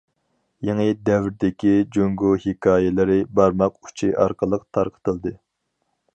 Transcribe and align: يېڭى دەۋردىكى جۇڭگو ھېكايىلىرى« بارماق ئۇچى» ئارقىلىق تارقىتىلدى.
يېڭى 0.69 0.85
دەۋردىكى 1.09 1.73
جۇڭگو 1.97 2.31
ھېكايىلىرى« 2.47 3.19
بارماق 3.41 3.77
ئۇچى» 3.83 4.11
ئارقىلىق 4.25 4.67
تارقىتىلدى. 4.79 5.37